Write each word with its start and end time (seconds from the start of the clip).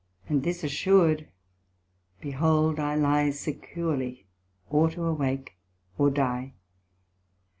And 0.27 0.41
this 0.41 0.63
assur'd, 0.63 1.27
behold 2.21 2.79
I 2.79 2.95
lie 2.95 3.29
Securely, 3.29 4.25
or 4.67 4.89
to 4.89 5.03
awake 5.03 5.53
or 5.95 6.09
die. 6.09 6.55